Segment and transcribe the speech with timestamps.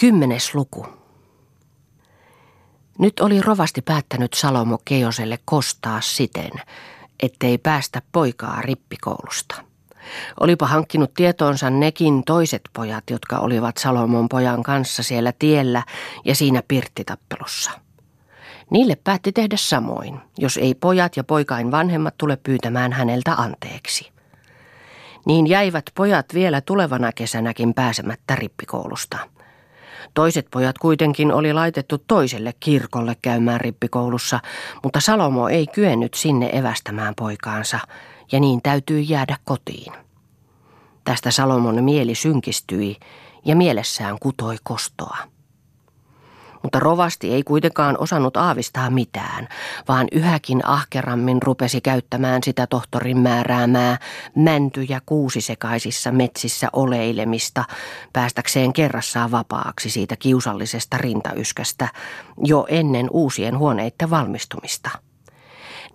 [0.00, 0.86] Kymmenes luku.
[2.98, 6.50] Nyt oli rovasti päättänyt Salomo Keoselle kostaa siten,
[7.22, 9.64] ettei päästä poikaa rippikoulusta.
[10.40, 15.82] Olipa hankkinut tietoonsa nekin toiset pojat, jotka olivat Salomon pojan kanssa siellä tiellä
[16.24, 17.70] ja siinä pirttitappelussa.
[18.70, 24.12] Niille päätti tehdä samoin, jos ei pojat ja poikain vanhemmat tule pyytämään häneltä anteeksi.
[25.26, 29.18] Niin jäivät pojat vielä tulevana kesänäkin pääsemättä rippikoulusta–
[30.14, 34.40] Toiset pojat kuitenkin oli laitettu toiselle kirkolle käymään rippikoulussa,
[34.82, 37.78] mutta Salomo ei kyennyt sinne evästämään poikaansa,
[38.32, 39.92] ja niin täytyy jäädä kotiin.
[41.04, 42.96] Tästä Salomon mieli synkistyi,
[43.44, 45.16] ja mielessään kutoi kostoa
[46.62, 49.48] mutta rovasti ei kuitenkaan osannut aavistaa mitään,
[49.88, 53.98] vaan yhäkin ahkerammin rupesi käyttämään sitä tohtorin määräämää
[54.34, 57.64] mäntyjä kuusisekaisissa metsissä oleilemista,
[58.12, 61.88] päästäkseen kerrassaan vapaaksi siitä kiusallisesta rintayskästä
[62.44, 64.90] jo ennen uusien huoneiden valmistumista.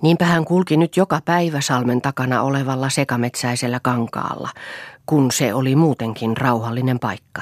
[0.02, 4.50] Niinpä hän kulki nyt joka päivä salmen takana olevalla sekametsäisellä kankaalla,
[5.06, 7.42] kun se oli muutenkin rauhallinen paikka.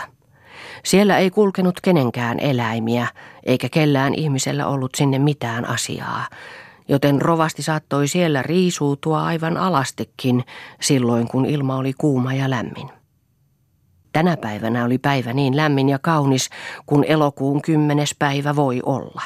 [0.86, 3.08] Siellä ei kulkenut kenenkään eläimiä,
[3.44, 6.28] eikä kellään ihmisellä ollut sinne mitään asiaa,
[6.88, 10.44] joten rovasti saattoi siellä riisuutua aivan alastikin
[10.82, 12.90] silloin, kun ilma oli kuuma ja lämmin.
[14.14, 16.50] Tänä päivänä oli päivä niin lämmin ja kaunis,
[16.86, 19.22] kun elokuun kymmenes päivä voi olla.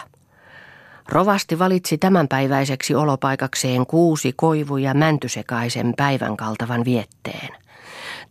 [1.09, 7.49] Rovasti valitsi tämänpäiväiseksi olopaikakseen kuusi koivu- ja mäntysekaisen päivän kaltavan vietteen–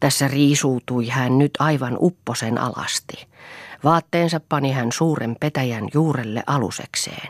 [0.00, 3.26] tässä riisuutui hän nyt aivan upposen alasti.
[3.84, 7.28] Vaatteensa pani hän suuren petäjän juurelle alusekseen.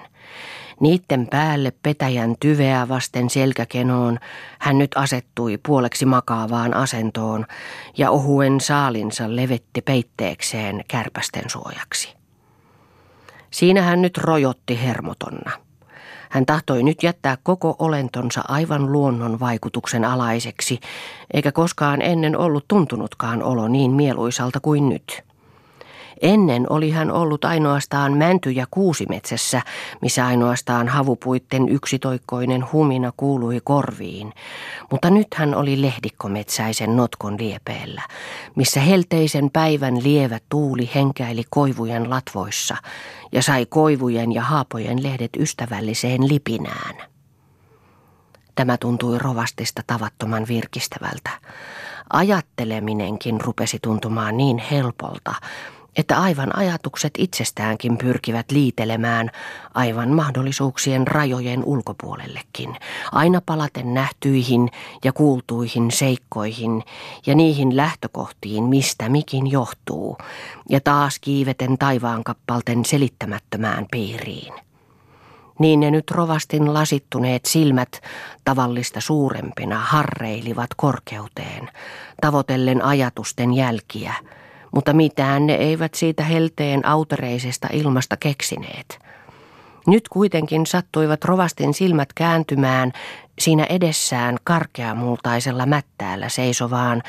[0.80, 4.18] Niitten päälle petäjän tyveä vasten selkäkenoon
[4.58, 7.46] hän nyt asettui puoleksi makaavaan asentoon
[7.98, 12.14] ja ohuen saalinsa levetti peitteekseen kärpästen suojaksi.
[13.50, 15.50] Siinä hän nyt rojotti hermotonna–
[16.30, 20.80] hän tahtoi nyt jättää koko olentonsa aivan luonnon vaikutuksen alaiseksi,
[21.34, 25.25] eikä koskaan ennen ollut tuntunutkaan olo niin mieluisalta kuin nyt.
[26.22, 29.62] Ennen oli hän ollut ainoastaan mänty- ja kuusimetsässä,
[30.00, 34.32] missä ainoastaan havupuitten yksitoikkoinen humina kuului korviin.
[34.90, 38.02] Mutta nyt hän oli lehdikkometsäisen notkon liepeellä,
[38.54, 42.76] missä helteisen päivän lievä tuuli henkäili koivujen latvoissa
[43.32, 46.96] ja sai koivujen ja haapojen lehdet ystävälliseen lipinään.
[48.54, 51.30] Tämä tuntui rovastista tavattoman virkistävältä.
[52.12, 55.34] Ajatteleminenkin rupesi tuntumaan niin helpolta,
[55.96, 59.30] että aivan ajatukset itsestäänkin pyrkivät liitelemään
[59.74, 62.76] aivan mahdollisuuksien rajojen ulkopuolellekin,
[63.12, 64.70] aina palaten nähtyihin
[65.04, 66.82] ja kuultuihin seikkoihin
[67.26, 70.18] ja niihin lähtökohtiin, mistä mikin johtuu,
[70.68, 74.54] ja taas kiiveten taivaankappalten selittämättömään piiriin.
[75.58, 78.00] Niin ne nyt rovastin lasittuneet silmät
[78.44, 81.70] tavallista suurempina harreilivat korkeuteen,
[82.20, 84.14] tavoitellen ajatusten jälkiä–
[84.74, 88.98] mutta mitään ne eivät siitä helteen autereisesta ilmasta keksineet.
[89.86, 92.92] Nyt kuitenkin sattuivat rovastin silmät kääntymään
[93.38, 97.02] siinä edessään karkeamultaisella mättäällä seisovaan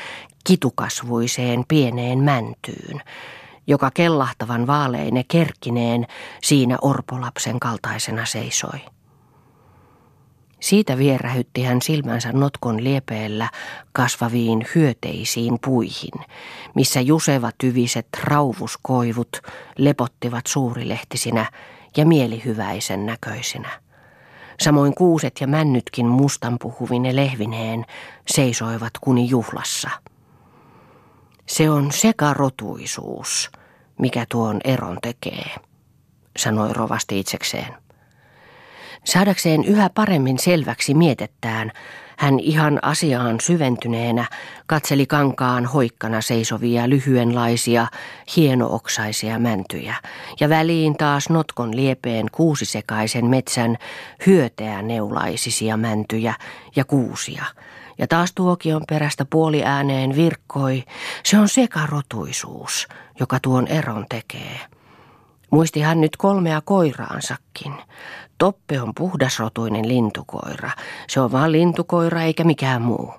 [0.46, 3.02] kitukasvuiseen pieneen mäntyyn,
[3.66, 6.06] joka kellahtavan vaaleine kerkkineen
[6.42, 8.80] siinä orpolapsen kaltaisena seisoi.
[10.60, 13.48] Siitä vierähytti hän silmänsä notkon liepeellä
[13.92, 16.24] kasvaviin hyöteisiin puihin,
[16.74, 19.42] missä juseva tyviset rauvuskoivut
[19.78, 21.52] lepottivat suurilehtisinä
[21.96, 23.80] ja mielihyväisen näköisinä.
[24.60, 27.84] Samoin kuuset ja männytkin mustan puhuvine lehvineen
[28.26, 29.90] seisoivat kuni juhlassa.
[31.46, 33.50] Se on sekarotuisuus,
[33.98, 35.50] mikä tuon eron tekee,
[36.36, 37.87] sanoi rovasti itsekseen.
[39.04, 41.72] Saadakseen yhä paremmin selväksi mietettään,
[42.18, 44.26] hän ihan asiaan syventyneenä
[44.66, 47.86] katseli kankaan hoikkana seisovia lyhyenlaisia,
[48.36, 49.94] hienooksaisia mäntyjä
[50.40, 53.76] ja väliin taas notkon liepeen kuusisekaisen metsän
[54.26, 56.34] hyöteä neulaisisia mäntyjä
[56.76, 57.44] ja kuusia.
[57.98, 60.84] Ja taas tuokion perästä puoliääneen virkkoi,
[61.24, 62.88] se on sekarotuisuus,
[63.20, 64.60] joka tuon eron tekee.
[65.50, 67.74] Muisti hän nyt kolmea koiraansakin.
[68.38, 70.70] Toppe on puhdasrotuinen lintukoira.
[71.08, 73.14] Se on vain lintukoira eikä mikään muu.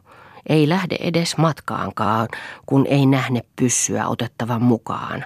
[0.50, 2.28] Ei lähde edes matkaankaan,
[2.66, 5.26] kun ei nähne pyssyä otettavan mukaan.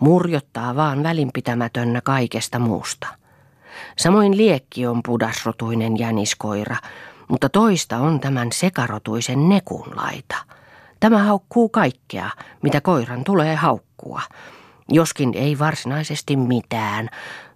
[0.00, 3.06] Murjottaa vaan välinpitämätönnä kaikesta muusta.
[3.98, 6.76] Samoin liekki on pudasrotuinen jäniskoira,
[7.28, 10.36] mutta toista on tämän sekarotuisen nekunlaita.
[11.00, 12.30] Tämä haukkuu kaikkea,
[12.62, 14.20] mitä koiran tulee haukkua
[14.88, 17.08] Joskin ei varsinaisesti mitään,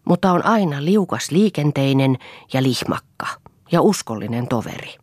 [0.08, 2.18] mutta on aina liukas liikenteinen
[2.52, 3.26] ja lihmakka
[3.72, 4.94] ja uskollinen toveri.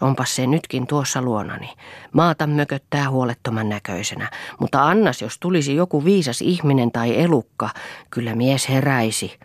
[0.00, 1.70] Onpas se nytkin tuossa luonani.
[2.12, 4.30] Maata mököttää huolettoman näköisenä,
[4.60, 7.70] mutta annas jos tulisi joku viisas ihminen tai elukka,
[8.10, 9.38] kyllä mies heräisi.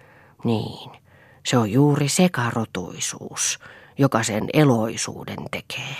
[0.43, 0.91] Niin,
[1.45, 3.59] se on juuri sekarotuisuus,
[3.97, 5.95] joka sen eloisuuden tekee.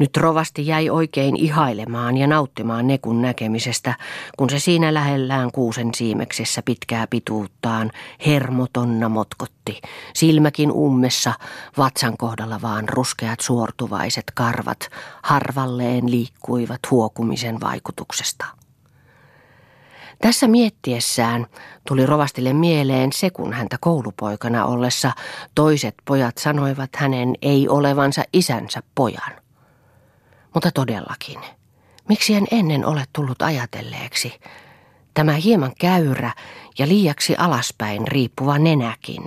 [0.00, 3.94] Nyt rovasti jäi oikein ihailemaan ja nauttimaan nekun näkemisestä,
[4.36, 7.90] kun se siinä lähellään kuusen siimeksessä pitkää pituuttaan
[8.26, 9.80] hermotonna motkotti.
[10.14, 11.32] Silmäkin ummessa,
[11.78, 14.88] vatsan kohdalla vaan ruskeat suortuvaiset karvat
[15.22, 18.44] harvalleen liikkuivat huokumisen vaikutuksesta.
[20.22, 21.46] Tässä miettiessään
[21.88, 25.12] tuli rovastille mieleen se, kun häntä koulupoikana ollessa
[25.54, 29.39] toiset pojat sanoivat hänen ei olevansa isänsä pojan.
[30.54, 31.40] Mutta todellakin,
[32.08, 34.40] miksi en ennen ole tullut ajatelleeksi?
[35.14, 36.32] Tämä hieman käyrä
[36.78, 39.22] ja liiaksi alaspäin riippuva nenäkin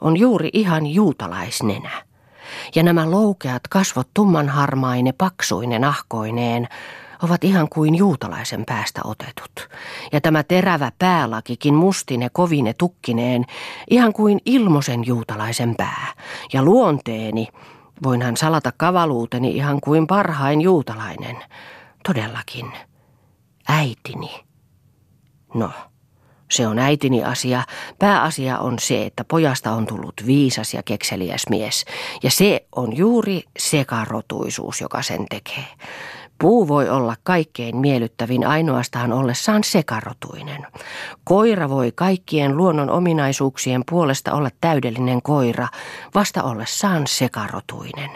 [0.00, 2.02] on juuri ihan juutalaisnenä.
[2.74, 6.68] Ja nämä loukeat kasvot tummanharmaine paksuinen ahkoineen
[7.22, 9.68] ovat ihan kuin juutalaisen päästä otetut.
[10.12, 13.44] Ja tämä terävä päälakikin mustine kovine tukkineen,
[13.90, 16.06] ihan kuin ilmosen juutalaisen pää.
[16.52, 17.48] Ja luonteeni,
[18.02, 21.36] Voinhan salata kavaluuteni ihan kuin parhain juutalainen.
[22.04, 22.72] Todellakin.
[23.68, 24.44] Äitini.
[25.54, 25.70] No,
[26.50, 27.62] se on äitini asia.
[27.98, 31.84] Pääasia on se, että pojasta on tullut viisas ja kekseliäs mies.
[32.22, 35.66] Ja se on juuri sekarotuisuus, joka sen tekee.
[36.42, 40.66] Puu voi olla kaikkein miellyttävin ainoastaan ollessaan sekarotuinen.
[41.24, 45.68] Koira voi kaikkien luonnon ominaisuuksien puolesta olla täydellinen koira,
[46.14, 48.10] vasta ollessaan sekarotuinen.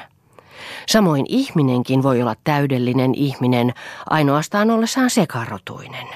[0.87, 3.75] Samoin ihminenkin voi olla täydellinen ihminen
[4.11, 6.06] ainoastaan ollessaan sekarotuinen.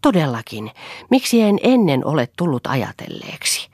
[0.00, 0.70] Todellakin,
[1.10, 3.70] miksi en ennen ole tullut ajatelleeksi?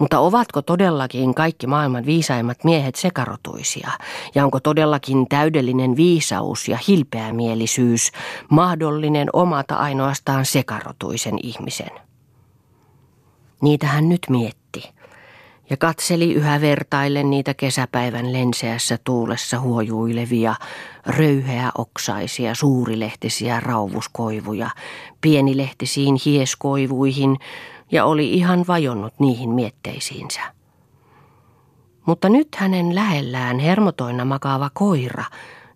[0.00, 3.90] Mutta ovatko todellakin kaikki maailman viisaimmat miehet sekarotuisia?
[4.34, 8.10] Ja onko todellakin täydellinen viisaus ja hilpeämielisyys
[8.50, 11.90] mahdollinen omata ainoastaan sekarotuisen ihmisen?
[13.62, 14.94] Niitä hän nyt mietti
[15.70, 20.54] ja katseli yhä vertaillen niitä kesäpäivän lenseässä tuulessa huojuilevia,
[21.06, 24.70] röyheä oksaisia, suurilehtisiä rauvuskoivuja,
[25.20, 27.36] pienilehtisiin hieskoivuihin,
[27.92, 30.40] ja oli ihan vajonnut niihin mietteisiinsä.
[32.06, 35.24] Mutta nyt hänen lähellään hermotoina makaava koira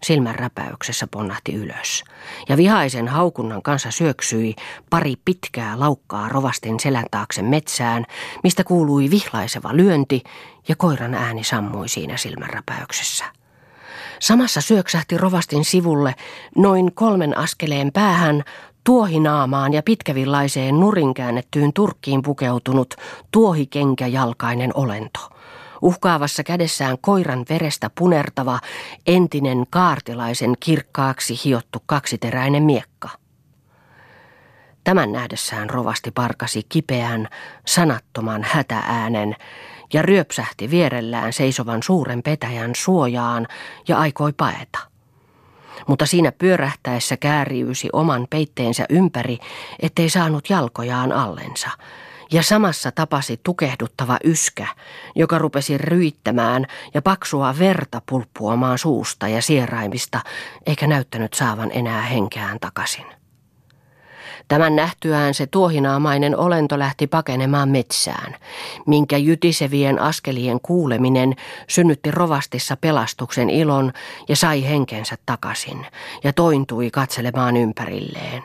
[0.03, 2.05] silmän räpäyksessä ponnahti ylös,
[2.49, 4.55] ja vihaisen haukunnan kanssa syöksyi
[4.91, 8.05] pari pitkää laukkaa rovastin selän taakse metsään,
[8.43, 10.23] mistä kuului vihlaiseva lyönti,
[10.69, 13.25] ja koiran ääni sammui siinä silmänräpäyksessä.
[14.21, 16.15] Samassa syöksähti rovastin sivulle
[16.57, 18.45] noin kolmen askeleen päähän
[18.89, 22.95] tuohinaamaan ja pitkävillaiseen nurin käännettyyn turkkiin pukeutunut
[23.31, 25.21] tuohikenkäjalkainen olento.
[25.83, 28.61] Uhkaavassa kädessään koiran verestä punertava
[29.07, 33.09] entinen kaartilaisen kirkkaaksi hiottu kaksiteräinen miekka.
[34.85, 37.29] Tämän nähdessään rovasti parkasi kipeän,
[37.67, 39.37] sanattoman hätääänen
[39.93, 43.47] ja ryöpsähti vierellään seisovan suuren petäjän suojaan
[43.89, 44.88] ja aikoi paeta
[45.87, 49.39] mutta siinä pyörähtäessä kääriysi oman peitteensä ympäri,
[49.81, 51.71] ettei saanut jalkojaan allensa.
[52.33, 54.67] Ja samassa tapasi tukehduttava yskä,
[55.15, 60.21] joka rupesi ryittämään ja paksua verta pulppuamaan suusta ja sieraimista,
[60.67, 63.18] eikä näyttänyt saavan enää henkeään takaisin.
[64.49, 68.37] Tämän nähtyään se tuohinaamainen olento lähti pakenemaan metsään,
[68.87, 71.35] minkä jytisevien askelien kuuleminen
[71.69, 73.93] synnytti rovastissa pelastuksen ilon
[74.29, 75.87] ja sai henkensä takaisin
[76.25, 78.43] ja tointui katselemaan ympärilleen.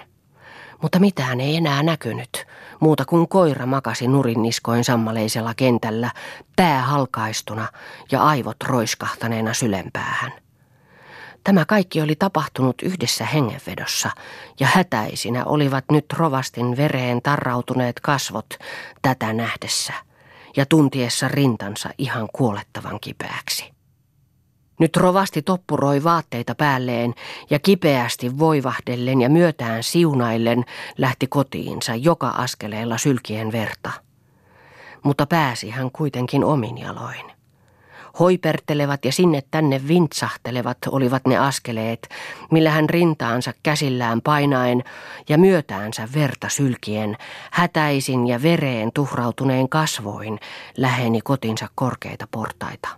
[0.81, 2.45] Mutta mitään ei enää näkynyt,
[2.79, 6.11] muuta kuin koira makasi nurinniskoin sammaleisella kentällä,
[6.55, 7.67] pää halkaistuna
[8.11, 10.42] ja aivot roiskahtaneena sylempäähän.
[11.43, 14.09] Tämä kaikki oli tapahtunut yhdessä hengenvedossa,
[14.59, 18.53] ja hätäisinä olivat nyt rovastin vereen tarrautuneet kasvot
[19.01, 19.93] tätä nähdessä,
[20.57, 23.73] ja tuntiessa rintansa ihan kuolettavan kipeäksi.
[24.79, 27.13] Nyt rovasti toppuroi vaatteita päälleen
[27.49, 30.65] ja kipeästi voivahdellen ja myötään siunaillen
[30.97, 33.91] lähti kotiinsa joka askeleella sylkien verta.
[35.03, 37.32] Mutta pääsi hän kuitenkin omin jaloin.
[38.19, 42.09] Hoipertelevat ja sinne tänne vintsahtelevat olivat ne askeleet,
[42.51, 44.83] millä hän rintaansa käsillään painaen
[45.29, 47.17] ja myötäänsä verta sylkien,
[47.51, 50.39] hätäisin ja vereen tuhrautuneen kasvoin
[50.77, 52.89] läheni kotinsa korkeita portaita.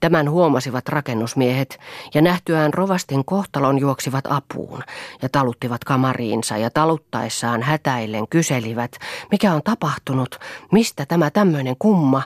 [0.00, 1.80] Tämän huomasivat rakennusmiehet
[2.14, 4.82] ja nähtyään rovastin kohtalon juoksivat apuun
[5.22, 8.96] ja taluttivat kamariinsa ja taluttaessaan hätäillen kyselivät,
[9.30, 10.38] mikä on tapahtunut,
[10.72, 12.22] mistä tämä tämmöinen kumma,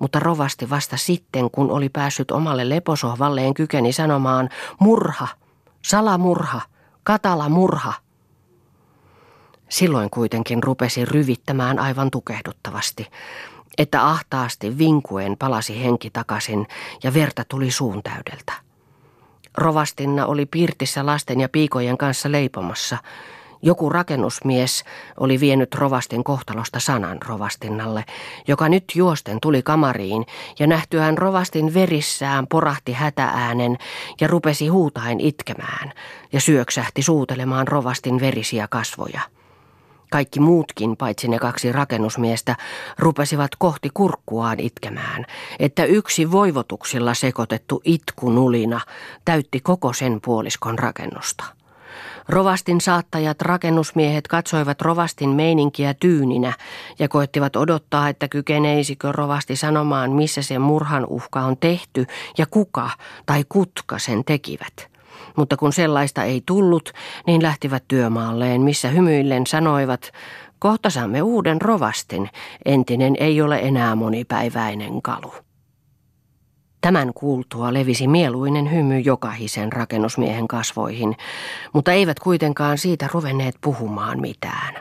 [0.00, 4.48] mutta rovasti vasta sitten, kun oli päässyt omalle leposohvalleen kykeni sanomaan
[4.80, 5.28] murha,
[5.82, 6.60] salamurha,
[7.02, 7.92] katala murha.
[9.68, 13.06] Silloin kuitenkin rupesi ryvittämään aivan tukehduttavasti,
[13.78, 16.66] että ahtaasti vinkuen palasi henki takaisin
[17.02, 18.52] ja verta tuli suun täydeltä.
[19.56, 22.98] Rovastinna oli pirtissä lasten ja piikojen kanssa leipomassa.
[23.62, 24.84] Joku rakennusmies
[25.20, 28.04] oli vienyt rovastin kohtalosta sanan rovastinnalle,
[28.48, 30.26] joka nyt juosten tuli kamariin
[30.58, 33.76] ja nähtyään rovastin verissään porahti hätääänen
[34.20, 35.92] ja rupesi huutaen itkemään
[36.32, 39.20] ja syöksähti suutelemaan rovastin verisiä kasvoja.
[40.10, 42.56] Kaikki muutkin, paitsi ne kaksi rakennusmiestä,
[42.98, 45.24] rupesivat kohti kurkkuaan itkemään,
[45.58, 48.80] että yksi voivotuksilla sekoitettu itkunulina
[49.24, 51.55] täytti koko sen puoliskon rakennusta.
[52.28, 56.52] Rovastin saattajat rakennusmiehet katsoivat rovastin meininkiä tyyninä
[56.98, 62.06] ja koettivat odottaa, että kykeneisikö rovasti sanomaan, missä se murhan uhka on tehty
[62.38, 62.90] ja kuka
[63.26, 64.96] tai kutka sen tekivät
[65.36, 66.92] mutta kun sellaista ei tullut,
[67.26, 70.12] niin lähtivät työmaalleen, missä hymyillen sanoivat,
[70.58, 72.30] kohta saamme uuden rovastin,
[72.64, 75.45] entinen ei ole enää monipäiväinen kalu.
[76.86, 81.16] Tämän kuultua levisi mieluinen hymy jokahisen rakennusmiehen kasvoihin,
[81.72, 84.74] mutta eivät kuitenkaan siitä ruvenneet puhumaan mitään.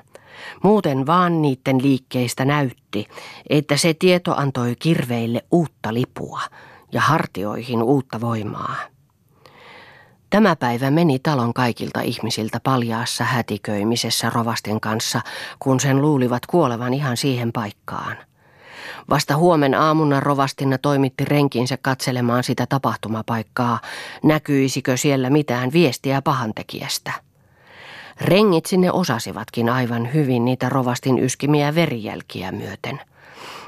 [0.63, 3.07] Muuten vaan niiden liikkeistä näytti,
[3.49, 6.41] että se tieto antoi kirveille uutta lipua
[6.91, 8.75] ja hartioihin uutta voimaa.
[10.29, 15.21] Tämä päivä meni talon kaikilta ihmisiltä paljaassa hätiköimisessä rovastin kanssa,
[15.59, 18.17] kun sen luulivat kuolevan ihan siihen paikkaan.
[19.09, 23.79] Vasta huomen aamuna rovastina toimitti renkinsä katselemaan sitä tapahtumapaikkaa,
[24.23, 27.11] näkyisikö siellä mitään viestiä pahantekijästä.
[28.21, 33.01] Rengit sinne osasivatkin aivan hyvin niitä rovastin yskimiä verijälkiä myöten–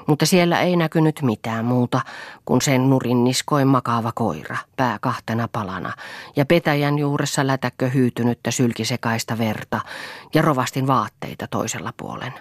[0.07, 2.01] mutta siellä ei näkynyt mitään muuta
[2.45, 5.93] kuin sen nurin niskoin makaava koira, pää kahtena palana,
[6.35, 9.81] ja petäjän juuressa lätäkkö hyytynyttä sylkisekaista verta
[10.33, 12.33] ja rovastin vaatteita toisella puolen.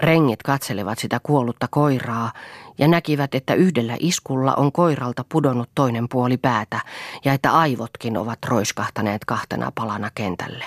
[0.00, 2.32] Rengit katselivat sitä kuollutta koiraa
[2.78, 6.80] ja näkivät, että yhdellä iskulla on koiralta pudonnut toinen puoli päätä
[7.24, 10.64] ja että aivotkin ovat roiskahtaneet kahtena palana kentälle.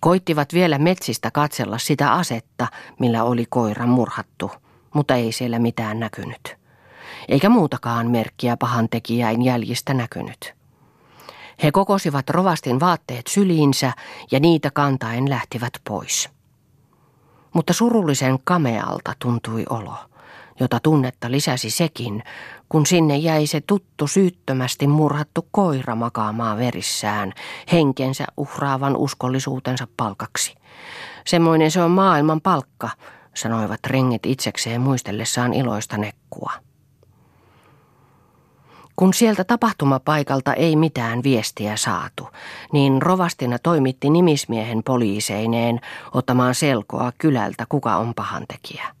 [0.00, 2.66] Koittivat vielä metsistä katsella sitä asetta,
[2.98, 4.50] millä oli koira murhattu–
[4.96, 6.56] mutta ei siellä mitään näkynyt.
[7.28, 10.54] Eikä muutakaan merkkiä pahantekijäin jäljistä näkynyt.
[11.62, 13.92] He kokosivat rovastin vaatteet syliinsä
[14.30, 16.35] ja niitä kantaen lähtivät pois.
[17.56, 19.94] Mutta surullisen kamealta tuntui olo,
[20.60, 22.22] jota tunnetta lisäsi sekin,
[22.68, 27.32] kun sinne jäi se tuttu syyttömästi murhattu koira makaamaan verissään,
[27.72, 30.54] henkensä uhraavan uskollisuutensa palkaksi.
[31.26, 32.90] Semmoinen se on maailman palkka,
[33.34, 36.52] sanoivat rengit itsekseen muistellessaan iloista nekkua.
[38.96, 42.28] Kun sieltä tapahtumapaikalta ei mitään viestiä saatu,
[42.72, 45.80] niin rovastina toimitti nimismiehen poliiseineen
[46.14, 48.96] ottamaan selkoa kylältä, kuka on pahantekijä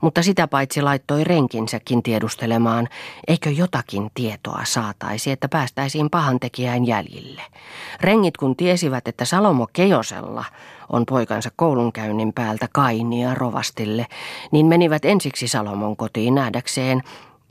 [0.00, 2.88] mutta sitä paitsi laittoi renkinsäkin tiedustelemaan,
[3.28, 7.42] eikö jotakin tietoa saataisi, että päästäisiin pahantekijään jäljille.
[8.00, 10.44] Rengit kun tiesivät, että Salomo Kejosella
[10.92, 14.06] on poikansa koulunkäynnin päältä kainia rovastille,
[14.52, 17.02] niin menivät ensiksi Salomon kotiin nähdäkseen,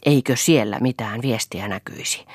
[0.06, 2.26] eikö siellä mitään viestiä näkyisi.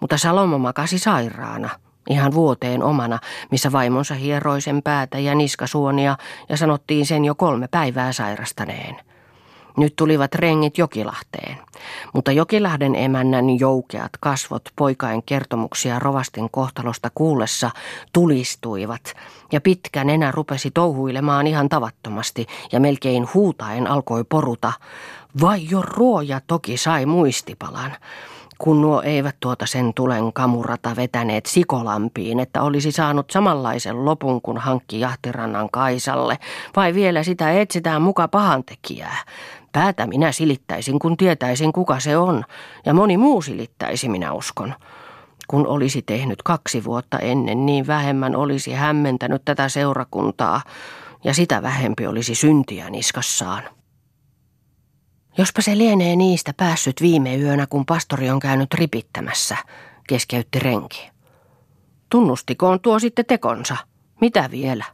[0.00, 1.70] Mutta Salomo makasi sairaana,
[2.10, 3.18] ihan vuoteen omana,
[3.50, 6.16] missä vaimonsa hieroi sen päätä ja niskasuonia
[6.48, 8.96] ja sanottiin sen jo kolme päivää sairastaneen.
[9.78, 11.58] Nyt tulivat rengit Jokilahteen,
[12.14, 17.70] mutta Jokilahden emännän joukeat kasvot poikain kertomuksia rovastin kohtalosta kuullessa
[18.12, 19.14] tulistuivat
[19.52, 24.72] ja pitkä nenä rupesi touhuilemaan ihan tavattomasti ja melkein huutaen alkoi poruta.
[25.40, 27.96] Vai jo ruoja toki sai muistipalan
[28.58, 34.58] kun nuo eivät tuota sen tulen kamurata vetäneet sikolampiin, että olisi saanut samanlaisen lopun kuin
[34.58, 36.38] hankki jahtirannan Kaisalle,
[36.76, 39.16] vai vielä sitä etsitään muka pahantekijää.
[39.78, 42.44] Päätä minä silittäisin, kun tietäisin kuka se on,
[42.86, 44.74] ja moni muu silittäisi, minä uskon.
[45.48, 50.62] Kun olisi tehnyt kaksi vuotta ennen, niin vähemmän olisi hämmentänyt tätä seurakuntaa,
[51.24, 53.62] ja sitä vähempi olisi syntiä niskassaan.
[55.38, 59.56] Jospa se lienee niistä päässyt viime yönä, kun pastori on käynyt ripittämässä,
[60.08, 61.10] keskeytti renki.
[62.10, 63.76] Tunnustikoon tuo sitten tekonsa.
[64.20, 64.84] Mitä vielä?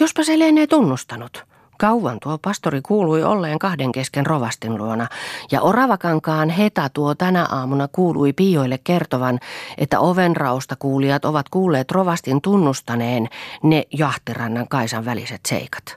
[0.00, 1.44] Jospa se lienee tunnustanut,
[1.78, 5.06] Kauan tuo pastori kuului olleen kahden kesken rovastin luona,
[5.52, 9.38] ja Oravakankaan heta tuo tänä aamuna kuului Pioille kertovan,
[9.78, 13.28] että ovenrausta kuulijat ovat kuulleet rovastin tunnustaneen
[13.62, 15.96] ne jahtirannan Kaisan väliset seikat.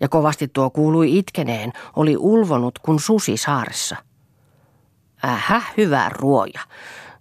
[0.00, 3.96] Ja kovasti tuo kuului itkeneen, oli ulvonut kuin susi saaressa.
[5.24, 6.60] Ähä, hyvä ruoja.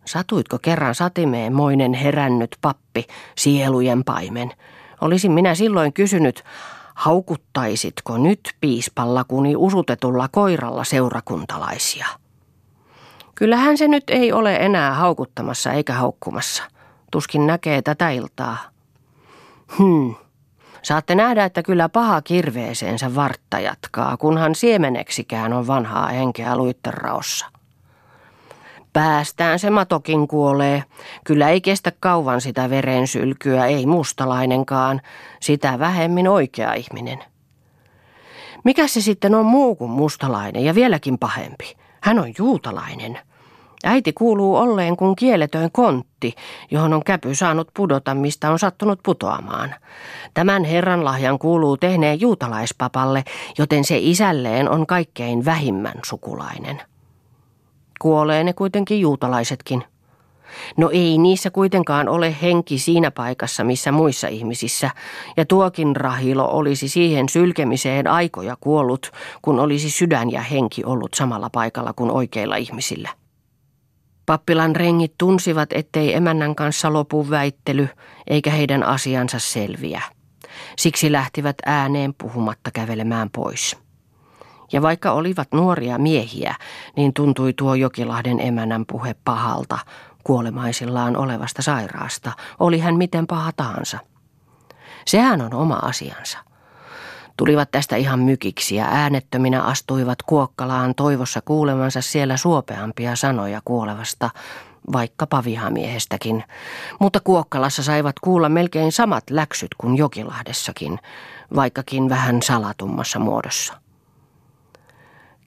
[0.06, 4.52] Satuitko kerran satimeen moinen herännyt pappi, sielujen paimen?
[5.02, 6.44] Olisin minä silloin kysynyt,
[7.00, 12.08] Haukuttaisitko nyt piispalla kuni usutetulla koiralla seurakuntalaisia?
[13.36, 16.64] Kyllähän se nyt ei ole enää haukuttamassa eikä haukkumassa.
[17.12, 18.58] Tuskin näkee tätä iltaa.
[19.78, 20.16] Hmm.
[20.82, 27.46] Saatte nähdä, että kyllä paha kirveeseensä vartta jatkaa, kunhan siemeneksikään on vanhaa henkeä luitterraossa.
[28.94, 30.84] Päästään se matokin kuolee.
[31.24, 35.02] Kyllä ei kestä kauan sitä verensylkyä, ei mustalainenkaan,
[35.40, 37.20] sitä vähemmin oikea ihminen.
[38.64, 41.76] Mikä se sitten on muu kuin mustalainen ja vieläkin pahempi?
[42.02, 43.20] Hän on juutalainen.
[43.84, 46.36] Äiti kuuluu olleen kuin kieletöin kontti,
[46.72, 49.76] johon on käpy saanut pudota, mistä on sattunut putoamaan.
[50.34, 53.24] Tämän herran lahjan kuuluu tehneen juutalaispapalle,
[53.58, 56.82] joten se isälleen on kaikkein vähimmän sukulainen.
[58.00, 59.84] Kuolee ne kuitenkin juutalaisetkin.
[60.78, 64.90] No ei niissä kuitenkaan ole henki siinä paikassa, missä muissa ihmisissä,
[65.38, 71.50] ja tuokin rahilo olisi siihen sylkemiseen aikoja kuollut, kun olisi sydän ja henki ollut samalla
[71.50, 73.10] paikalla kuin oikeilla ihmisillä.
[74.26, 77.90] Pappilan rengit tunsivat, ettei emännän kanssa lopu väittely,
[78.28, 80.02] eikä heidän asiansa selviä.
[80.78, 83.89] Siksi lähtivät ääneen puhumatta kävelemään pois.
[84.72, 86.56] Ja vaikka olivat nuoria miehiä,
[86.96, 89.80] niin tuntui tuo Jokilahden emänän puhe pahalta,
[90.24, 94.00] kuolemaisillaan olevasta sairaasta, oli hän miten paha tahansa.
[95.06, 96.38] Sehän on oma asiansa.
[97.38, 104.30] Tulivat tästä ihan mykiksi ja äänettöminä astuivat Kuokkalaan toivossa kuulemansa siellä suopeampia sanoja kuolevasta,
[104.92, 106.44] vaikkapa vihamiehestäkin.
[107.00, 111.00] Mutta Kuokkalassa saivat kuulla melkein samat läksyt kuin Jokilahdessakin,
[111.56, 113.89] vaikkakin vähän salatummassa muodossa.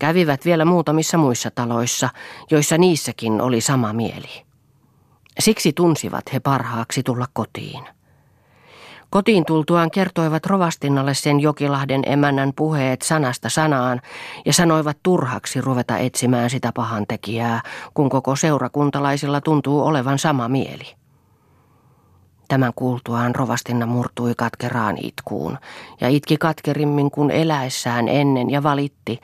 [0.02, 2.08] Kävivät vielä muutamissa muissa taloissa,
[2.50, 4.42] joissa niissäkin oli sama mieli.
[5.38, 7.84] Siksi tunsivat he parhaaksi tulla kotiin.
[9.10, 14.00] Kotiin tultuaan kertoivat Rovastinnalle sen Jokilahden emännän puheet sanasta sanaan
[14.46, 17.60] ja sanoivat turhaksi ruveta etsimään sitä pahantekijää,
[17.94, 21.01] kun koko seurakuntalaisilla tuntuu olevan sama mieli.
[22.52, 25.58] Tämän kuultuaan rovastinna murtui katkeraan itkuun
[26.00, 29.20] ja itki katkerimmin kuin eläessään ennen ja valitti.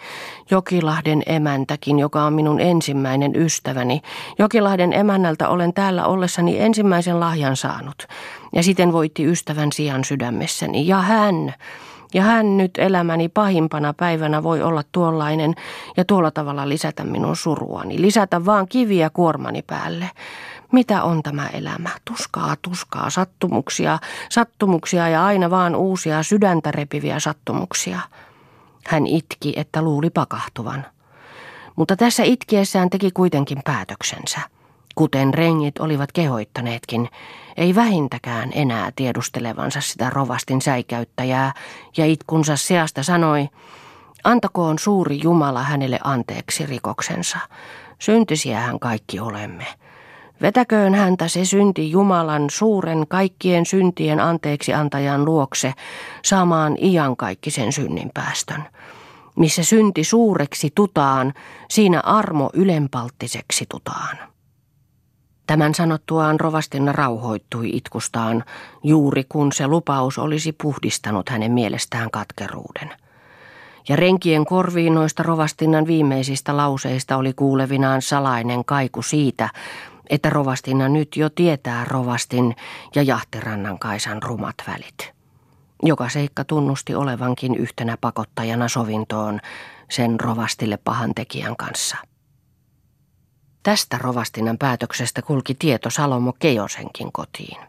[0.51, 4.03] Jokilahden emäntäkin, joka on minun ensimmäinen ystäväni.
[4.39, 8.07] Jokilahden emännältä olen täällä ollessani ensimmäisen lahjan saanut
[8.53, 10.87] ja siten voitti ystävän sijan sydämessäni.
[10.87, 11.55] Ja hän,
[12.15, 15.55] ja hän nyt elämäni pahimpana päivänä voi olla tuollainen
[15.97, 20.11] ja tuolla tavalla lisätä minun suruani, lisätä vaan kiviä kuormani päälle.
[20.73, 21.91] Mitä on tämä elämä?
[22.05, 28.01] Tuskaa, tuskaa, sattumuksia, sattumuksia ja aina vaan uusia sydäntä repiviä sattumuksia.
[28.87, 30.87] Hän itki, että luuli pakahtuvan.
[31.77, 34.41] Mutta tässä itkiessään teki kuitenkin päätöksensä.
[34.95, 37.09] Kuten rengit olivat kehoittaneetkin,
[37.57, 41.53] ei vähintäkään enää tiedustelevansa sitä rovastin säikäyttäjää,
[41.97, 43.49] ja itkunsa seasta sanoi,
[44.25, 47.39] antakoon suuri Jumala hänelle anteeksi rikoksensa.
[47.99, 49.67] Syntisiähän kaikki olemme.
[50.43, 55.73] Vetäköön häntä se synti Jumalan suuren kaikkien syntien anteeksi antajan luokse
[56.25, 58.65] saamaan iankaikkisen synnin päästön.
[59.37, 61.35] Missä synti suureksi tutaan,
[61.71, 64.19] siinä armo ylenpalttiseksi tutaan.
[65.47, 68.45] Tämän sanottuaan rovastina rauhoittui itkustaan,
[68.85, 72.91] juuri kun se lupaus olisi puhdistanut hänen mielestään katkeruuden.
[73.89, 79.49] Ja renkien korviin noista rovastinnan viimeisistä lauseista oli kuulevinaan salainen kaiku siitä,
[80.11, 82.57] että rovastina nyt jo tietää rovastin
[82.95, 85.13] ja Jahterannan Kaisan rumat välit.
[85.83, 89.41] Joka seikka tunnusti olevankin yhtenä pakottajana sovintoon
[89.91, 91.97] sen rovastille pahan tekijän kanssa.
[93.63, 97.61] Tästä rovastinan päätöksestä kulki tieto Salomo Kejosenkin kotiin.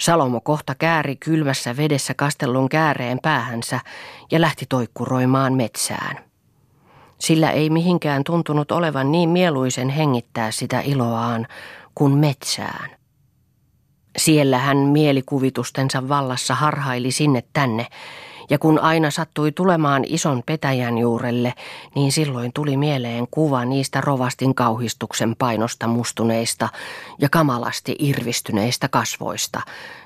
[0.00, 3.80] Salomo kohta kääri kylmässä vedessä kastellun kääreen päähänsä
[4.30, 6.16] ja lähti toikkuroimaan metsään–
[7.22, 11.46] sillä ei mihinkään tuntunut olevan niin mieluisen hengittää sitä iloaan
[11.94, 12.90] kuin metsään.
[14.16, 17.86] Siellä hän mielikuvitustensa vallassa harhaili sinne tänne,
[18.52, 21.54] Ja kun aina sattui tulemaan ison petäjän juurelle,
[21.94, 26.68] niin silloin tuli mieleen kuva niistä rovastin kauhistuksen painosta mustuneista
[27.18, 29.60] ja kamalasti irvistyneistä kasvoista,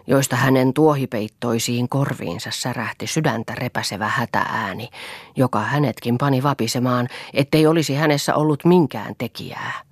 [0.06, 4.88] joista hänen tuohipeittoisiin korviinsa särähti sydäntä repäsevä hätäääni,
[5.36, 9.85] joka hänetkin pani vapisemaan, ettei olisi hänessä ollut minkään tekijää.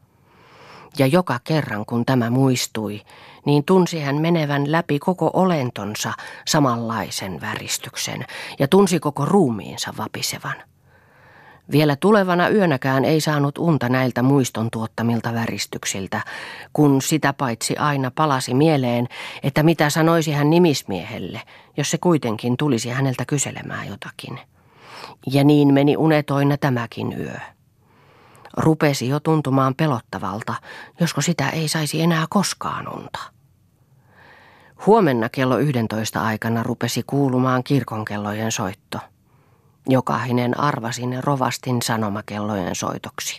[0.98, 3.00] Ja joka kerran kun tämä muistui,
[3.44, 6.12] niin tunsi hän menevän läpi koko olentonsa
[6.46, 8.24] samanlaisen väristyksen
[8.59, 10.54] ja tunsi koko ruumiinsa vapisevan.
[11.70, 16.20] Vielä tulevana yönäkään ei saanut unta näiltä muiston tuottamilta väristyksiltä,
[16.72, 19.09] kun sitä paitsi aina palasi mieleen,
[19.42, 21.42] että mitä sanoisi hän nimismiehelle,
[21.76, 24.40] jos se kuitenkin tulisi häneltä kyselemään jotakin.
[25.26, 27.54] Ja niin meni unetoina tämäkin yö.
[28.57, 30.55] Rupesi jo tuntumaan pelottavalta,
[31.01, 33.19] josko sitä ei saisi enää koskaan unta.
[34.87, 38.99] Huomenna kello 11 aikana rupesi kuulumaan kirkonkellojen soitto.
[39.88, 43.38] Jokainen arvasi ne rovastin sanomakellojen soitoksi.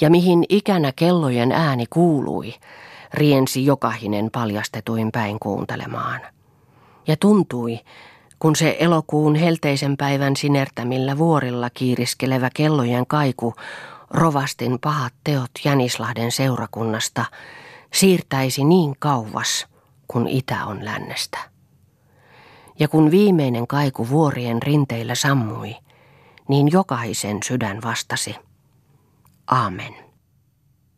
[0.00, 2.54] Ja mihin ikänä kellojen ääni kuului,
[3.14, 6.20] riensi jokainen paljastetuin päin kuuntelemaan.
[7.06, 7.80] Ja tuntui,
[8.40, 13.54] kun se elokuun helteisen päivän sinertämillä vuorilla kiiriskelevä kellojen kaiku
[14.10, 17.24] rovastin pahat teot Jänislahden seurakunnasta
[17.92, 19.66] siirtäisi niin kauas,
[20.08, 21.38] kun itä on lännestä.
[22.78, 25.76] Ja kun viimeinen kaiku vuorien rinteillä sammui,
[26.48, 28.36] niin jokaisen sydän vastasi,
[29.46, 30.09] Aamen.